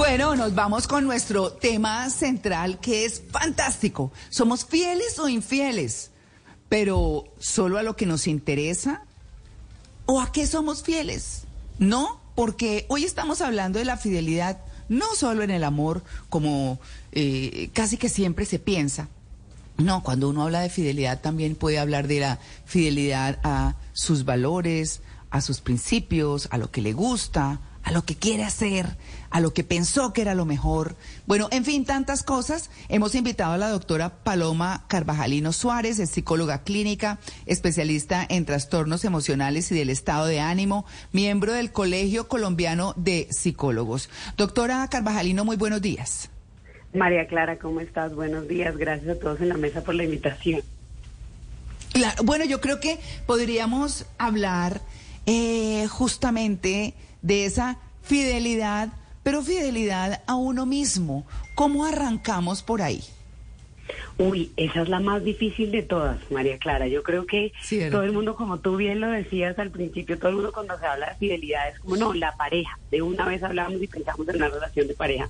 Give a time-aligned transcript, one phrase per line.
[0.00, 4.10] Bueno, nos vamos con nuestro tema central que es fantástico.
[4.30, 6.10] ¿Somos fieles o infieles?
[6.70, 9.04] Pero solo a lo que nos interesa
[10.06, 11.42] o a qué somos fieles?
[11.78, 16.80] No, porque hoy estamos hablando de la fidelidad no solo en el amor como
[17.12, 19.08] eh, casi que siempre se piensa.
[19.76, 25.02] No, cuando uno habla de fidelidad también puede hablar de la fidelidad a sus valores,
[25.28, 28.86] a sus principios, a lo que le gusta, a lo que quiere hacer,
[29.30, 30.96] a lo que pensó que era lo mejor.
[31.26, 32.70] Bueno, en fin, tantas cosas.
[32.88, 39.70] Hemos invitado a la doctora Paloma Carvajalino Suárez, es psicóloga clínica, especialista en trastornos emocionales
[39.72, 44.10] y del estado de ánimo, miembro del Colegio Colombiano de Psicólogos.
[44.36, 46.30] Doctora Carvajalino, muy buenos días.
[46.92, 48.14] María Clara, ¿cómo estás?
[48.14, 48.76] Buenos días.
[48.76, 50.62] Gracias a todos en la mesa por la invitación.
[51.92, 54.80] Claro, bueno, yo creo que podríamos hablar
[55.26, 58.88] eh, justamente de esa fidelidad,
[59.22, 61.26] pero fidelidad a uno mismo.
[61.54, 63.02] ¿Cómo arrancamos por ahí?
[64.18, 66.86] Uy, esa es la más difícil de todas, María Clara.
[66.86, 67.52] Yo creo que
[67.90, 70.86] todo el mundo, como tú bien lo decías al principio, todo el mundo cuando se
[70.86, 72.78] habla de fidelidad es como, no, la pareja.
[72.90, 75.28] De una vez hablamos y pensamos en una relación de pareja.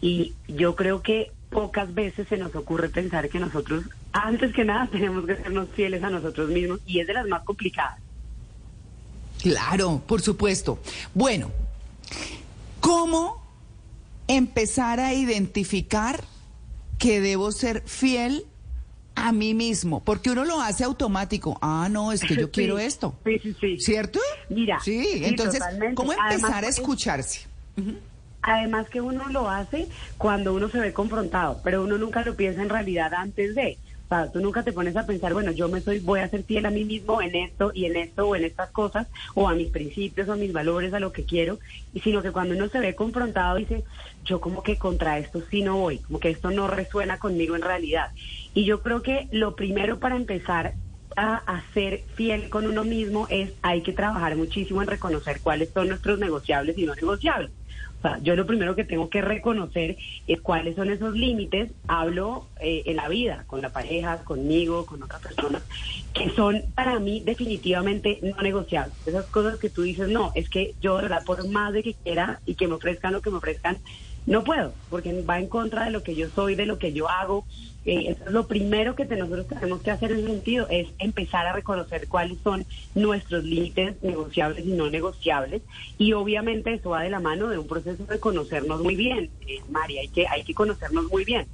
[0.00, 4.86] Y yo creo que pocas veces se nos ocurre pensar que nosotros, antes que nada,
[4.92, 8.00] tenemos que sernos fieles a nosotros mismos y es de las más complicadas.
[9.44, 10.78] Claro, por supuesto.
[11.12, 11.50] Bueno,
[12.80, 13.44] ¿cómo
[14.26, 16.24] empezar a identificar
[16.98, 18.46] que debo ser fiel
[19.14, 20.02] a mí mismo?
[20.02, 21.58] Porque uno lo hace automático.
[21.60, 23.16] Ah, no, es que yo quiero esto.
[23.22, 23.78] Sí, sí, sí.
[23.80, 24.18] ¿Cierto?
[24.48, 24.80] Mira.
[24.80, 25.62] Sí, entonces,
[25.94, 27.40] ¿cómo empezar a escucharse?
[28.40, 32.62] Además que uno lo hace cuando uno se ve confrontado, pero uno nunca lo piensa
[32.62, 33.76] en realidad antes de.
[34.10, 36.66] O tú nunca te pones a pensar, bueno, yo me soy, voy a ser fiel
[36.66, 39.70] a mí mismo en esto y en esto o en estas cosas, o a mis
[39.70, 41.58] principios o a mis valores, a lo que quiero,
[41.92, 43.84] y sino que cuando uno se ve confrontado dice,
[44.24, 47.62] yo como que contra esto sí no voy, como que esto no resuena conmigo en
[47.62, 48.10] realidad.
[48.52, 50.74] Y yo creo que lo primero para empezar
[51.16, 55.70] a, a, ser fiel con uno mismo es hay que trabajar muchísimo en reconocer cuáles
[55.70, 57.52] son nuestros negociables y no negociables
[58.22, 61.70] yo lo primero que tengo que reconocer es cuáles son esos límites.
[61.88, 65.62] Hablo eh, en la vida, con la pareja, conmigo, con otras personas,
[66.12, 68.94] que son para mí definitivamente no negociables.
[69.06, 71.94] Esas cosas que tú dices, no, es que yo, de verdad, por más de que
[71.94, 73.78] quiera y que me ofrezcan lo que me ofrezcan,
[74.26, 77.08] no puedo, porque va en contra de lo que yo soy, de lo que yo
[77.08, 77.44] hago.
[77.84, 82.08] Eh, lo primero que nosotros tenemos que hacer en ese sentido, es empezar a reconocer
[82.08, 82.64] cuáles son
[82.94, 85.60] nuestros límites negociables y no negociables.
[85.98, 89.60] Y obviamente eso va de la mano de un proceso de conocernos muy bien, eh,
[89.68, 91.46] María, hay que, hay que conocernos muy bien.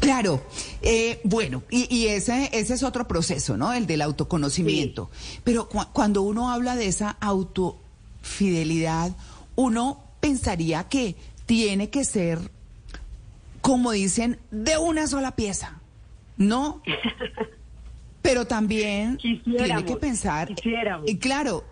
[0.00, 0.42] Claro,
[0.82, 3.72] eh, bueno, y, ese, ese es otro proceso, ¿no?
[3.72, 5.10] El del autoconocimiento.
[5.44, 9.12] Pero cuando uno habla de esa autofidelidad,
[9.56, 12.38] uno pensaría que tiene que ser,
[13.60, 15.80] como dicen, de una sola pieza,
[16.38, 16.82] ¿no?
[18.22, 20.50] Pero también tiene que pensar,
[21.04, 21.62] y claro,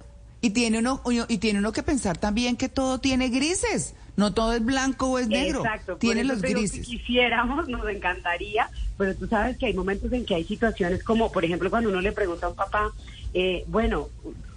[0.42, 3.94] y tiene uno y tiene uno que pensar también que todo tiene grises.
[4.14, 5.60] No todo es blanco o es negro.
[5.60, 5.96] Exacto.
[5.96, 6.86] Tiene los grises.
[6.86, 11.32] Si quisiéramos, nos encantaría, pero tú sabes que hay momentos en que hay situaciones como,
[11.32, 12.92] por ejemplo, cuando uno le pregunta a un papá,
[13.32, 14.10] eh, bueno,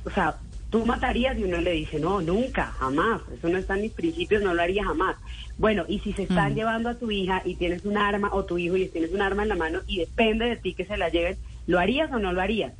[0.03, 0.35] o sea,
[0.75, 4.43] tú matarías y uno le dice, no, nunca, jamás, eso no está en mis principios,
[4.43, 5.15] no lo haría jamás.
[5.57, 6.55] Bueno, y si se están mm.
[6.55, 9.43] llevando a tu hija y tienes un arma, o tu hijo y tienes un arma
[9.43, 12.33] en la mano y depende de ti que se la lleven, ¿lo harías o no
[12.33, 12.73] lo harías?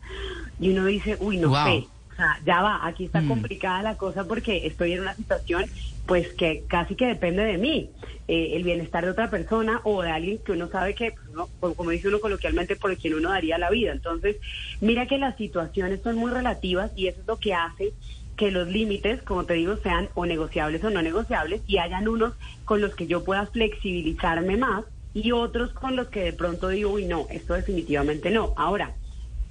[0.60, 1.88] Y uno dice, uy, no sé.
[2.16, 3.28] O sea, ya va, aquí está mm.
[3.28, 5.66] complicada la cosa porque estoy en una situación
[6.06, 7.90] pues que casi que depende de mí,
[8.28, 11.14] eh, el bienestar de otra persona o de alguien que uno sabe que,
[11.60, 13.92] pues, como dice uno coloquialmente, por quien uno daría la vida.
[13.92, 14.38] Entonces,
[14.82, 17.94] mira que las situaciones son muy relativas y eso es lo que hace
[18.38, 22.34] que los límites, como te digo, sean o negociables o no negociables y hayan unos
[22.66, 26.92] con los que yo pueda flexibilizarme más y otros con los que de pronto digo,
[26.92, 28.54] uy, no, esto definitivamente no.
[28.58, 28.94] Ahora,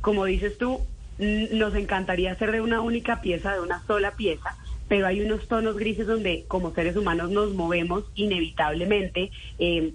[0.02, 0.80] como dices tú,
[1.18, 4.56] nos encantaría hacer de una única pieza, de una sola pieza,
[4.88, 9.30] pero hay unos tonos grises donde como seres humanos nos movemos inevitablemente.
[9.58, 9.92] Eh,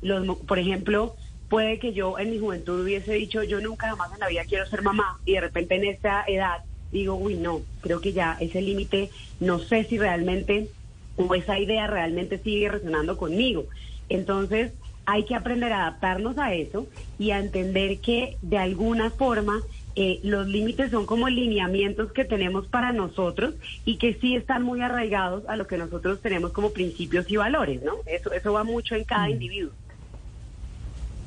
[0.48, 1.16] por ejemplo,
[1.50, 4.66] puede que yo en mi juventud hubiese dicho, yo nunca jamás en la vida quiero
[4.66, 8.62] ser mamá, y de repente en esta edad digo, uy, no, creo que ya ese
[8.62, 10.70] límite, no sé si realmente,
[11.18, 13.66] o esa idea realmente sigue resonando conmigo.
[14.10, 14.72] Entonces,
[15.06, 16.88] hay que aprender a adaptarnos a eso
[17.18, 19.62] y a entender que de alguna forma
[19.96, 23.56] eh, los límites son como lineamientos que tenemos para nosotros
[23.86, 27.82] y que sí están muy arraigados a lo que nosotros tenemos como principios y valores,
[27.84, 27.98] ¿no?
[28.06, 29.72] Eso, eso va mucho en cada individuo.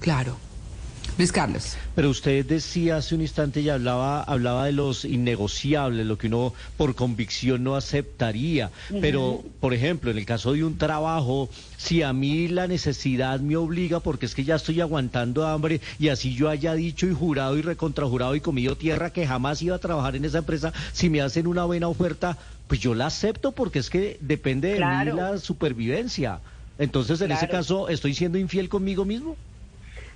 [0.00, 0.36] Claro.
[1.18, 1.76] Luis Carlos.
[1.94, 6.54] Pero usted decía hace un instante y hablaba, hablaba de los innegociables, lo que uno
[6.76, 8.70] por convicción no aceptaría.
[9.00, 13.56] Pero, por ejemplo, en el caso de un trabajo, si a mí la necesidad me
[13.56, 17.58] obliga, porque es que ya estoy aguantando hambre, y así yo haya dicho y jurado
[17.58, 21.20] y recontrajurado y comido tierra que jamás iba a trabajar en esa empresa, si me
[21.20, 22.38] hacen una buena oferta,
[22.68, 26.40] pues yo la acepto porque es que depende de mí la supervivencia.
[26.78, 29.36] Entonces, en ese caso, ¿estoy siendo infiel conmigo mismo?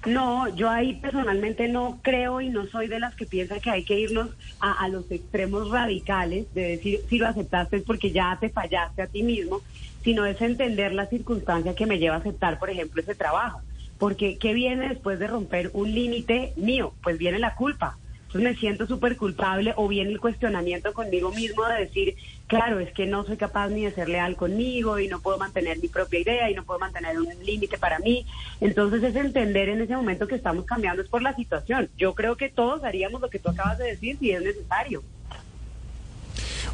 [0.06, 3.84] No, yo ahí personalmente no creo y no soy de las que piensan que hay
[3.84, 4.30] que irnos
[4.60, 9.08] a, los extremos radicales de decir si lo aceptaste es porque ya te fallaste a
[9.08, 9.60] ti mismo,
[10.02, 13.60] sino es entender la circunstancia que me lleva a aceptar, por ejemplo, ese trabajo.
[13.98, 16.92] Porque, ¿qué viene después de romper un límite mío?
[17.02, 17.98] Pues viene la culpa
[18.40, 23.06] me siento súper culpable o bien el cuestionamiento conmigo mismo de decir, claro, es que
[23.06, 26.50] no soy capaz ni de ser leal conmigo y no puedo mantener mi propia idea
[26.50, 28.26] y no puedo mantener un límite para mí.
[28.60, 31.90] Entonces es entender en ese momento que estamos cambiando es por la situación.
[31.96, 35.02] Yo creo que todos haríamos lo que tú acabas de decir si es necesario.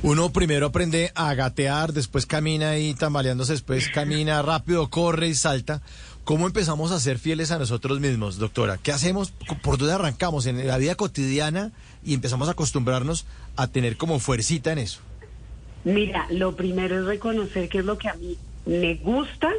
[0.03, 5.81] Uno primero aprende a gatear, después camina y tambaleándose, después camina rápido, corre y salta.
[6.25, 8.79] ¿Cómo empezamos a ser fieles a nosotros mismos, doctora?
[8.79, 9.33] ¿Qué hacemos?
[9.63, 11.71] ¿Por dónde arrancamos en la vida cotidiana
[12.05, 13.27] y empezamos a acostumbrarnos
[13.57, 15.01] a tener como fuercita en eso?
[15.85, 18.37] Mira, lo primero es reconocer qué es lo que a mí
[18.67, 19.53] me gusta,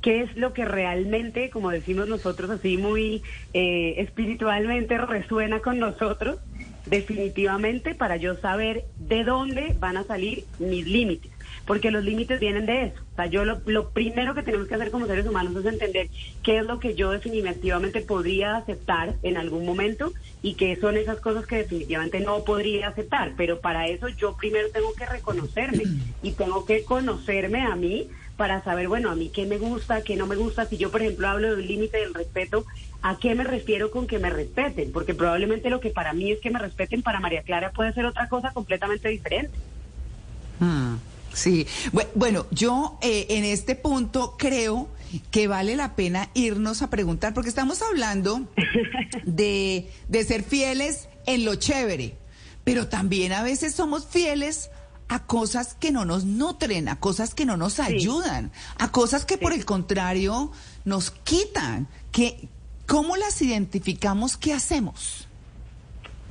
[0.00, 3.22] qué es lo que realmente, como decimos nosotros así muy
[3.52, 6.38] eh, espiritualmente, resuena con nosotros,
[6.86, 11.30] definitivamente para yo saber de dónde van a salir mis límites
[11.66, 13.00] porque los límites vienen de eso.
[13.12, 16.08] O sea, yo lo, primero que tenemos que hacer como seres humanos es entender
[16.42, 21.20] qué es lo que yo definitivamente podría aceptar en algún momento y qué son esas
[21.20, 23.34] cosas que definitivamente no podría aceptar.
[23.36, 25.84] Pero para eso yo primero tengo que reconocerme
[26.22, 30.16] y tengo que conocerme a mí para saber, bueno, a mí qué me gusta, qué
[30.16, 30.66] no me gusta.
[30.66, 32.64] Si yo, por ejemplo, hablo del límite del respeto,
[33.02, 34.90] ¿a qué me refiero con que me respeten?
[34.90, 38.04] Porque probablemente lo que para mí es que me respeten, para María Clara puede ser
[38.04, 39.56] otra cosa completamente diferente.
[40.58, 40.96] Hmm.
[41.32, 41.66] Sí,
[42.14, 44.88] bueno, yo eh, en este punto creo
[45.30, 48.48] que vale la pena irnos a preguntar, porque estamos hablando
[49.24, 52.16] de, de ser fieles en lo chévere,
[52.64, 54.70] pero también a veces somos fieles
[55.08, 59.36] a cosas que no nos nutren, a cosas que no nos ayudan, a cosas que
[59.36, 60.52] por el contrario
[60.84, 61.86] nos quitan.
[62.12, 62.48] Que,
[62.86, 64.36] ¿Cómo las identificamos?
[64.38, 65.28] ¿Qué hacemos?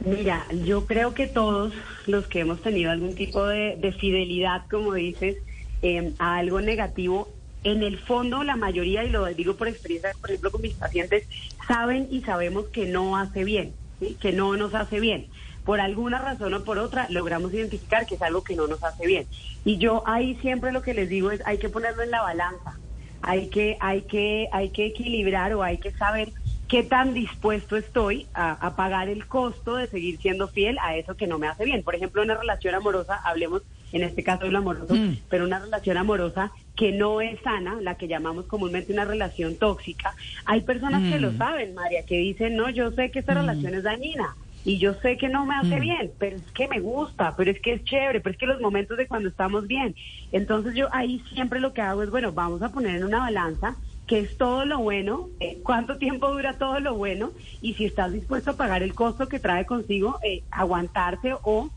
[0.03, 1.74] Mira, yo creo que todos
[2.07, 5.38] los que hemos tenido algún tipo de, fidelidad, como dices,
[5.83, 7.30] em, a algo negativo,
[7.63, 11.27] en el fondo la mayoría, y lo digo por experiencia, por ejemplo, con mis pacientes,
[11.68, 13.74] saben y sabemos que no hace bien,
[14.19, 15.27] que no nos hace bien.
[15.63, 19.06] Por alguna razón o por otra, logramos identificar que es algo que no nos hace
[19.06, 19.27] bien.
[19.63, 22.80] Y yo ahí siempre lo que les digo es, hay que ponerlo en la balanza,
[23.21, 26.31] hay que, hay que, hay que equilibrar o hay que saber
[26.71, 31.27] qué tan dispuesto estoy a, pagar el costo de seguir siendo fiel a eso que
[31.27, 31.84] no me hace bien.
[31.84, 35.17] Por ejemplo, una relación amorosa, hablemos en este caso de lo amoroso, mm.
[35.29, 40.15] pero una relación amorosa que no es sana, la que llamamos comúnmente una relación tóxica.
[40.45, 41.38] Hay personas que lo mm.
[41.38, 43.38] saben, María, que dicen, no, yo sé que esta mm.
[43.38, 46.79] relación es dañina y yo sé que no me hace bien, pero es que me
[46.79, 49.93] gusta, pero es que es chévere, pero es que los momentos de cuando estamos bien.
[50.31, 53.75] Entonces yo ahí siempre lo que hago es, bueno, vamos a poner en una balanza
[54.12, 58.12] qué es todo lo bueno, eh, cuánto tiempo dura todo lo bueno y si estás
[58.12, 61.70] dispuesto a pagar el costo que trae consigo eh, aguantarse o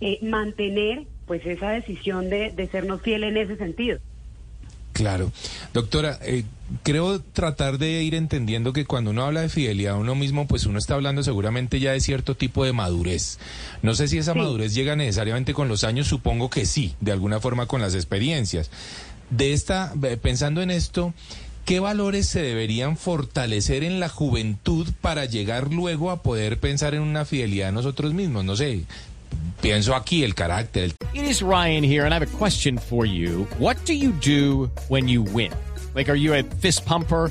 [0.00, 3.98] eh, mantener pues esa decisión de, de sernos fiel en ese sentido.
[4.94, 5.32] Claro.
[5.74, 6.18] Doctora,
[6.82, 10.64] creo tratar de ir entendiendo que cuando uno habla de fidelidad a uno mismo, pues
[10.64, 13.38] uno está hablando seguramente ya de cierto tipo de madurez.
[13.82, 17.38] No sé si esa madurez llega necesariamente con los años, supongo que sí, de alguna
[17.38, 18.70] forma con las experiencias.
[19.28, 21.14] De esta, pensando en esto,
[21.64, 27.02] ¿Qué valores se deberían fortalecer en la juventud para llegar luego a poder pensar en
[27.02, 28.44] una fidelidad a nosotros mismos?
[28.44, 28.82] No sé,
[29.60, 30.92] pienso aquí el carácter.
[31.14, 33.46] It is Ryan here and I have a question for you.
[33.60, 35.52] What do you do when you win?
[35.94, 37.30] Like, are you a fist pumper?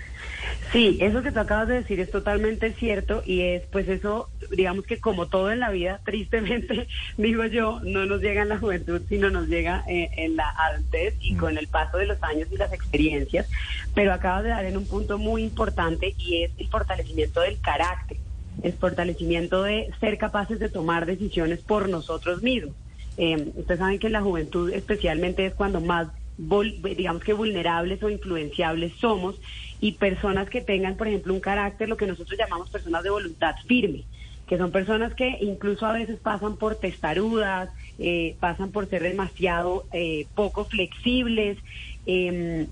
[0.71, 4.85] Sí, eso que tú acabas de decir es totalmente cierto y es pues eso, digamos
[4.85, 6.87] que como todo en la vida, tristemente
[7.17, 11.15] digo yo, no nos llega en la juventud, sino nos llega eh, en la adultez
[11.19, 13.49] y con el paso de los años y las experiencias,
[13.93, 18.17] pero acabas de dar en un punto muy importante y es el fortalecimiento del carácter,
[18.63, 22.75] el fortalecimiento de ser capaces de tomar decisiones por nosotros mismos.
[23.17, 26.07] Eh, ustedes saben que la juventud especialmente es cuando más
[26.41, 29.35] digamos que vulnerables o influenciables somos
[29.79, 33.55] y personas que tengan, por ejemplo, un carácter, lo que nosotros llamamos personas de voluntad
[33.67, 34.05] firme,
[34.47, 37.69] que son personas que incluso a veces pasan por testarudas,
[37.99, 41.57] eh, pasan por ser demasiado eh, poco flexibles.
[42.05, 42.67] Em,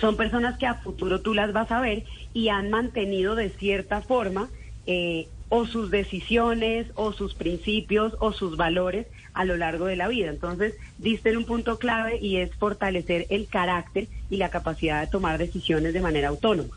[0.00, 4.00] son personas que a futuro tú las vas a ver y han mantenido de cierta
[4.00, 4.48] forma
[4.86, 10.08] eh, o sus decisiones o sus principios o sus valores a lo largo de la
[10.08, 10.30] vida.
[10.30, 15.08] Entonces, diste en un punto clave y es fortalecer el carácter y la capacidad de
[15.08, 16.74] tomar decisiones de manera autónoma.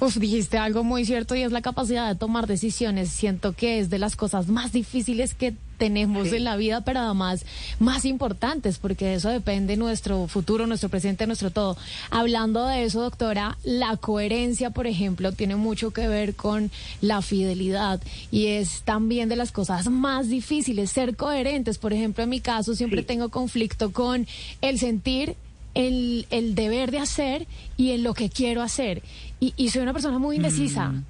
[0.00, 3.08] Uf, dijiste algo muy cierto y es la capacidad de tomar decisiones.
[3.08, 7.44] Siento que es de las cosas más difíciles que tenemos en la vida, pero además
[7.78, 11.76] más importantes, porque de eso depende nuestro futuro, nuestro presente, nuestro todo.
[12.10, 18.00] Hablando de eso, doctora, la coherencia, por ejemplo, tiene mucho que ver con la fidelidad
[18.30, 21.78] y es también de las cosas más difíciles, ser coherentes.
[21.78, 24.26] Por ejemplo, en mi caso siempre tengo conflicto con
[24.60, 25.36] el sentir
[25.74, 29.02] el, el deber de hacer y en lo que quiero hacer.
[29.40, 30.88] Y, y soy una persona muy indecisa.
[30.88, 31.04] Mm.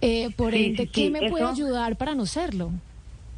[0.00, 2.70] Eh, por Sí, ende, sí, ¿qué sí, me puede eso- ayudar para no serlo?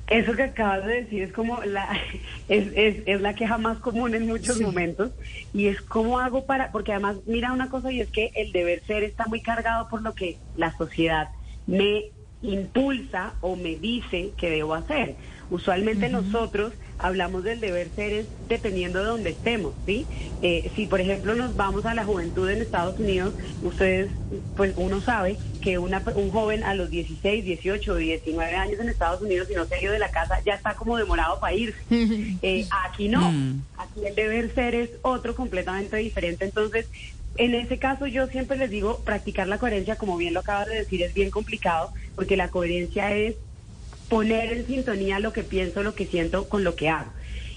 [0.06, 1.88] Eso que acabas de decir es como la
[2.48, 5.12] es, es, es la queja más común en muchos momentos
[5.54, 8.82] y es cómo hago para porque además mira una cosa y es que el deber
[8.86, 11.30] ser está muy cargado por lo que la sociedad
[11.66, 12.04] me
[12.42, 15.16] impulsa o me dice que debo hacer.
[15.50, 20.06] Usualmente nosotros hablamos del deber ser es dependiendo de donde estemos, ¿sí?
[20.42, 24.10] Eh, si por ejemplo nos vamos a la juventud en Estados Unidos, ustedes,
[24.56, 29.22] pues uno sabe que una, un joven a los 16, 18, 19 años en Estados
[29.22, 31.78] Unidos, si no se ha ido de la casa, ya está como demorado para irse.
[32.42, 33.32] Eh, aquí no,
[33.76, 36.44] aquí el deber ser es otro completamente diferente.
[36.44, 36.86] Entonces,
[37.36, 40.76] en ese caso yo siempre les digo, practicar la coherencia, como bien lo acabas de
[40.76, 43.36] decir, es bien complicado, porque la coherencia es
[44.08, 47.10] poner en sintonía lo que pienso, lo que siento con lo que hago.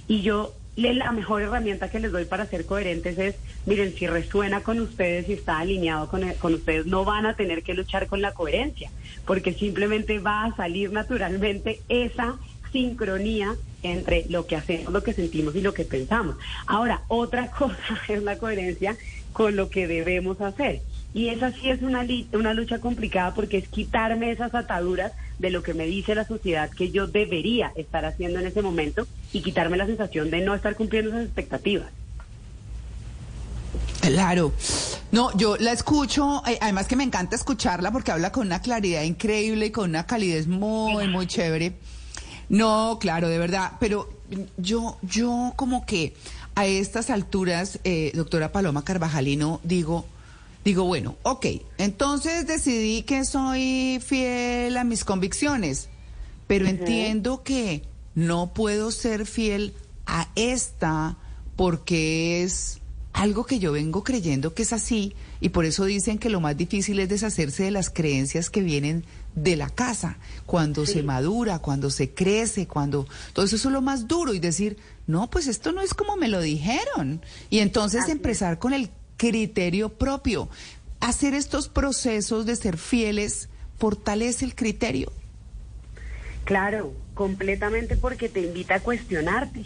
[0.07, 3.35] Y yo, la mejor herramienta que les doy para ser coherentes es,
[3.65, 7.63] miren, si resuena con ustedes y está alineado con, con ustedes, no van a tener
[7.63, 8.91] que luchar con la coherencia,
[9.25, 12.37] porque simplemente va a salir naturalmente esa
[12.71, 16.35] sincronía entre lo que hacemos, lo que sentimos y lo que pensamos.
[16.65, 18.97] Ahora, otra cosa es la coherencia
[19.33, 20.81] con lo que debemos hacer.
[21.13, 25.63] Y esa sí es una, una lucha complicada porque es quitarme esas ataduras de lo
[25.63, 29.77] que me dice la sociedad que yo debería estar haciendo en ese momento y quitarme
[29.77, 31.91] la sensación de no estar cumpliendo esas expectativas.
[34.01, 34.53] Claro.
[35.11, 39.03] No, yo la escucho, eh, además que me encanta escucharla porque habla con una claridad
[39.03, 41.73] increíble y con una calidez muy, muy chévere.
[42.49, 44.09] No, claro, de verdad, pero
[44.57, 46.13] yo, yo como que
[46.55, 50.05] a estas alturas, eh, doctora Paloma Carvajalino, digo,
[50.67, 51.45] digo, bueno, ok,
[51.77, 55.87] entonces decidí que soy fiel a mis convicciones,
[56.45, 57.83] pero entiendo que
[58.15, 59.73] no puedo ser fiel
[60.05, 61.17] a esta
[61.55, 62.79] porque es
[63.13, 66.57] algo que yo vengo creyendo que es así y por eso dicen que lo más
[66.57, 69.05] difícil es deshacerse de las creencias que vienen
[69.35, 74.07] de la casa, cuando se madura, cuando se crece, cuando todo eso es lo más
[74.07, 77.21] duro y decir, no, pues esto no es como me lo dijeron.
[77.49, 80.49] Y entonces empezar con el criterio propio,
[80.99, 85.11] hacer estos procesos de ser fieles fortalece el criterio.
[86.45, 89.63] Claro, completamente porque te invita a cuestionarte,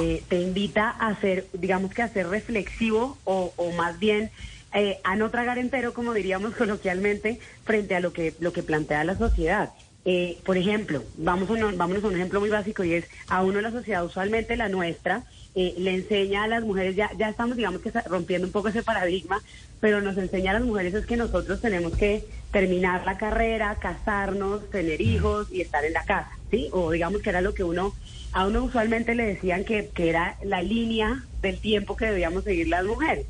[0.00, 4.30] eh, te invita a ser, digamos que a ser reflexivo o, o más bien
[4.72, 9.04] eh, a no tragar entero, como diríamos coloquialmente, frente a lo que, lo que plantea
[9.04, 9.72] la sociedad.
[10.04, 13.42] Eh, por ejemplo, vamos a un, vámonos a un ejemplo muy básico y es a
[13.42, 15.24] uno la sociedad, usualmente la nuestra,
[15.58, 18.82] eh, le enseña a las mujeres, ya, ya estamos digamos que rompiendo un poco ese
[18.82, 19.42] paradigma,
[19.80, 24.68] pero nos enseña a las mujeres es que nosotros tenemos que terminar la carrera, casarnos,
[24.70, 26.68] tener hijos y estar en la casa, ¿sí?
[26.72, 27.94] O digamos que era lo que uno,
[28.32, 32.68] a uno usualmente le decían que, que era la línea del tiempo que debíamos seguir
[32.68, 33.24] las mujeres.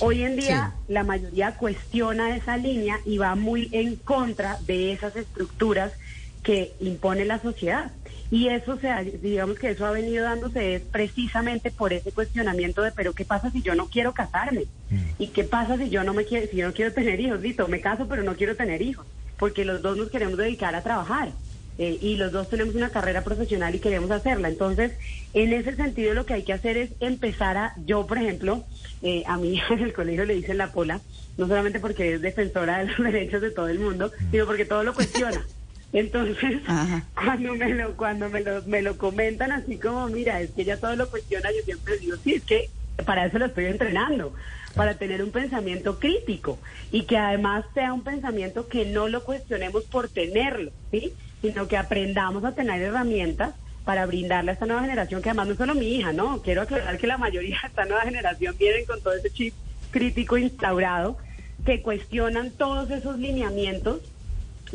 [0.00, 5.14] Hoy en día la mayoría cuestiona esa línea y va muy en contra de esas
[5.14, 5.92] estructuras
[6.42, 7.92] que impone la sociedad.
[8.30, 8.88] Y eso, se
[9.22, 13.50] digamos que eso ha venido dándose es precisamente por ese cuestionamiento de, pero ¿qué pasa
[13.50, 14.64] si yo no quiero casarme?
[14.90, 14.96] Mm.
[15.18, 17.40] ¿Y qué pasa si yo no me quiero, si yo no quiero tener hijos?
[17.40, 19.06] Listo, me caso, pero no quiero tener hijos,
[19.38, 21.32] porque los dos nos queremos dedicar a trabajar.
[21.76, 24.48] Eh, y los dos tenemos una carrera profesional y queremos hacerla.
[24.48, 24.92] Entonces,
[25.32, 28.64] en ese sentido, lo que hay que hacer es empezar a, yo, por ejemplo,
[29.02, 31.00] eh, a mí en el colegio le dicen la pola,
[31.36, 34.84] no solamente porque es defensora de los derechos de todo el mundo, sino porque todo
[34.84, 35.44] lo cuestiona.
[35.94, 36.60] Entonces,
[37.14, 40.78] cuando me lo cuando me lo, me lo comentan así como, mira, es que ella
[40.78, 42.68] todo lo cuestiona, yo siempre digo, sí, es que
[43.06, 44.34] para eso lo estoy entrenando,
[44.74, 46.58] para tener un pensamiento crítico
[46.90, 51.12] y que además sea un pensamiento que no lo cuestionemos por tenerlo, ¿sí?
[51.40, 55.52] sino que aprendamos a tener herramientas para brindarle a esta nueva generación, que además no
[55.52, 56.42] es solo mi hija, ¿no?
[56.42, 59.54] Quiero aclarar que la mayoría de esta nueva generación vienen con todo ese chip
[59.90, 61.18] crítico instaurado,
[61.64, 64.00] que cuestionan todos esos lineamientos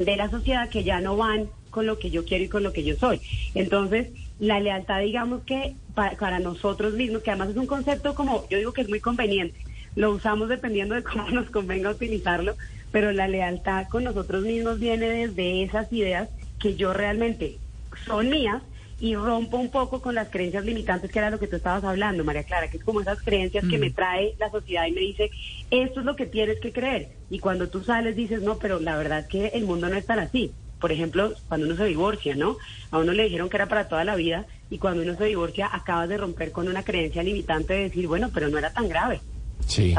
[0.06, 2.74] de la sociedad que ya no van con lo que yo quiero y con lo
[2.74, 3.22] que yo soy.
[3.54, 4.08] Entonces,
[4.40, 8.72] la lealtad, digamos que para, nosotros mismos, que además es un concepto como, yo digo
[8.72, 9.60] que es muy conveniente,
[9.96, 12.56] lo usamos dependiendo de cómo nos convenga utilizarlo,
[12.92, 16.30] pero la lealtad con nosotros mismos viene desde esas ideas
[16.60, 17.58] que yo realmente
[18.06, 18.64] son mías
[19.00, 22.24] y rompo un poco con las creencias limitantes que era lo que tú estabas hablando,
[22.24, 25.32] María Clara, que es como esas creencias que me trae la sociedad y me dice,
[25.72, 27.10] esto es lo que tienes que creer.
[27.30, 30.06] Y cuando tú sales dices, no, pero la verdad es que el mundo no es
[30.06, 30.52] tan así.
[30.80, 32.58] Por ejemplo, cuando uno se divorcia, ¿no?
[32.92, 35.70] A uno le dijeron que era para toda la vida y cuando uno se divorcia
[35.72, 39.20] acabas de romper con una creencia limitante de decir, bueno, pero no era tan grave.
[39.66, 39.94] Sí.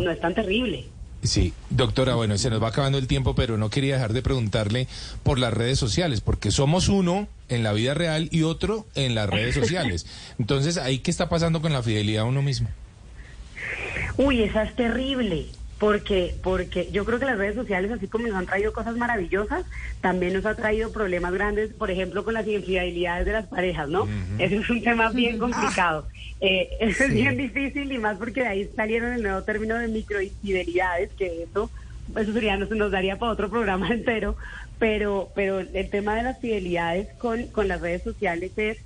[0.00, 0.86] no es tan terrible.
[1.22, 4.88] Sí, doctora, bueno, se nos va acabando el tiempo, pero no quería dejar de preguntarle
[5.22, 9.28] por las redes sociales, porque somos uno en la vida real y otro en las
[9.28, 10.06] redes sociales.
[10.38, 12.68] Entonces, ¿ahí qué está pasando con la fidelidad a uno mismo?
[14.16, 15.46] Uy, esa es terrible
[15.80, 19.64] porque porque yo creo que las redes sociales así como nos han traído cosas maravillosas
[20.02, 24.06] también nos ha traído problemas grandes por ejemplo con las infidelidades de las parejas no
[24.38, 26.06] ese es un tema bien complicado.
[26.42, 29.88] Eh, eso es bien difícil y más porque de ahí salieron el nuevo término de
[29.88, 31.70] microinfidelidades que eso
[32.14, 34.36] eso sería nos, nos daría para otro programa entero
[34.78, 38.76] pero pero el tema de las fidelidades con con las redes sociales es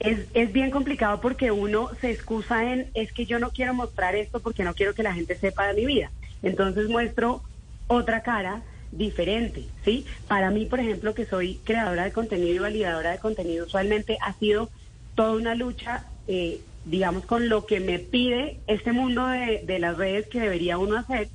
[0.00, 4.14] es, es bien complicado porque uno se excusa en, es que yo no quiero mostrar
[4.14, 6.10] esto porque no quiero que la gente sepa de mi vida.
[6.42, 7.42] Entonces muestro
[7.86, 10.06] otra cara diferente, ¿sí?
[10.26, 14.32] Para mí, por ejemplo, que soy creadora de contenido y validadora de contenido, usualmente ha
[14.34, 14.70] sido
[15.14, 20.26] toda una lucha, eh, digamos, con lo que me pide este mundo de, las redes
[20.28, 21.28] que debería uno hacer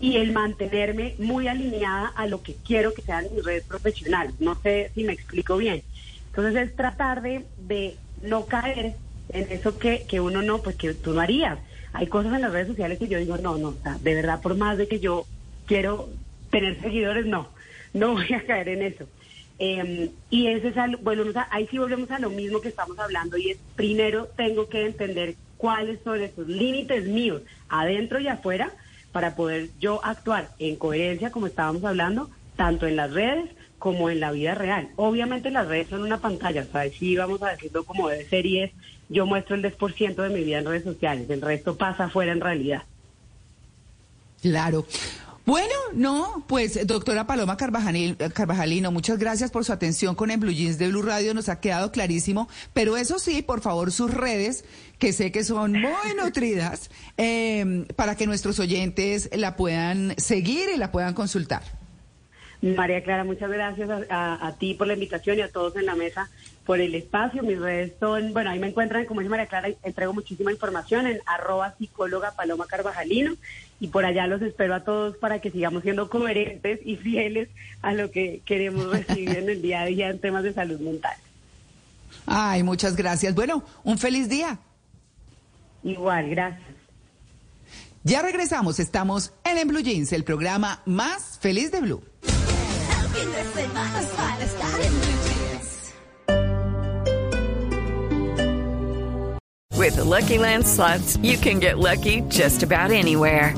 [0.00, 4.34] y el mantenerme muy alineada a lo que quiero que sean mis redes profesionales.
[4.38, 5.82] No sé si me explico bien.
[6.26, 8.96] Entonces es tratar de, de no caer
[9.28, 11.58] en eso que, que uno no, pues que tú no harías
[11.94, 14.76] hay cosas en las redes sociales que yo digo, no, no, de verdad, por más
[14.76, 15.26] de que yo
[15.66, 16.10] quiero
[16.50, 17.48] tener seguidores, no,
[17.94, 19.06] no voy a caer en eso.
[19.60, 23.50] Em, y ese es, bueno, ahí sí volvemos a lo mismo que estamos hablando y
[23.50, 28.72] es, primero tengo que entender cuáles son esos límites míos, adentro y afuera,
[29.12, 34.20] para poder yo actuar en coherencia, como estábamos hablando, tanto en las redes como en
[34.20, 34.90] la vida real.
[34.96, 38.46] Obviamente las redes son una pantalla, o sea, sí vamos a decirlo como debe ser
[38.46, 38.72] y es,
[39.08, 42.40] yo muestro el 10% de mi vida en redes sociales, el resto pasa afuera en
[42.40, 42.82] realidad.
[44.40, 44.86] Claro.
[45.46, 50.78] Bueno, no, pues doctora Paloma Carvajalino, muchas gracias por su atención con el Blue Jeans
[50.78, 54.64] de Blue Radio, nos ha quedado clarísimo, pero eso sí, por favor, sus redes,
[54.98, 60.78] que sé que son muy nutridas, eh, para que nuestros oyentes la puedan seguir y
[60.78, 61.83] la puedan consultar.
[62.62, 66.30] María Clara, muchas gracias a, ti por la invitación y a todos en la mesa
[66.64, 67.42] por el espacio.
[67.42, 71.20] Mis redes son, bueno, ahí me encuentran, como dice María Clara, entrego muchísima información en
[71.26, 73.34] arroba psicóloga Paloma Carvajalino
[73.80, 77.48] y por allá los espero a todos para que sigamos siendo coherentes y fieles
[77.82, 81.16] a lo que queremos recibir en el día a día en temas de salud mental.
[82.26, 83.34] Ay, muchas gracias.
[83.34, 84.58] Bueno, un feliz día.
[85.82, 86.74] Igual, gracias.
[88.06, 92.02] Ya regresamos, estamos en En Blue Jeans, el programa más feliz de Blue.
[99.84, 103.54] With the Lucky Land slots, you can get lucky just about anywhere.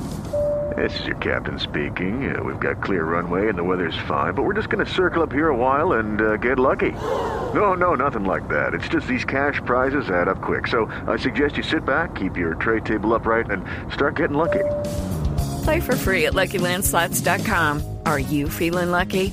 [0.76, 2.36] This is your captain speaking.
[2.36, 5.22] Uh, we've got clear runway and the weather's fine, but we're just going to circle
[5.22, 6.92] up here a while and uh, get lucky.
[7.54, 8.74] No, no, nothing like that.
[8.74, 10.66] It's just these cash prizes add up quick.
[10.66, 13.64] So I suggest you sit back, keep your tray table upright, and
[13.94, 14.64] start getting lucky.
[15.64, 17.98] Play for free at LuckyLandSlots.com.
[18.04, 19.32] Are you feeling lucky?